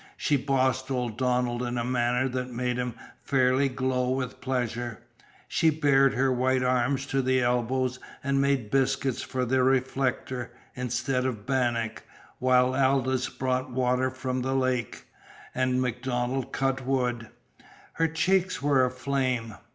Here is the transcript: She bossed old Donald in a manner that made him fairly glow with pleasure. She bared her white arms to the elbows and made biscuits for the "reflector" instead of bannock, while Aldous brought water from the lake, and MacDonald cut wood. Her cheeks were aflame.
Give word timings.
She 0.17 0.35
bossed 0.35 0.89
old 0.89 1.15
Donald 1.15 1.61
in 1.61 1.77
a 1.77 1.83
manner 1.83 2.27
that 2.29 2.49
made 2.51 2.77
him 2.77 2.95
fairly 3.23 3.69
glow 3.69 4.09
with 4.09 4.41
pleasure. 4.41 4.97
She 5.47 5.69
bared 5.69 6.15
her 6.15 6.31
white 6.33 6.63
arms 6.63 7.05
to 7.05 7.21
the 7.21 7.39
elbows 7.43 7.99
and 8.23 8.41
made 8.41 8.71
biscuits 8.71 9.21
for 9.21 9.45
the 9.45 9.61
"reflector" 9.61 10.49
instead 10.75 11.23
of 11.27 11.45
bannock, 11.45 12.01
while 12.39 12.73
Aldous 12.75 13.29
brought 13.29 13.69
water 13.69 14.09
from 14.09 14.41
the 14.41 14.55
lake, 14.55 15.05
and 15.53 15.79
MacDonald 15.79 16.51
cut 16.51 16.83
wood. 16.83 17.27
Her 17.93 18.07
cheeks 18.07 18.59
were 18.59 18.83
aflame. 18.83 19.53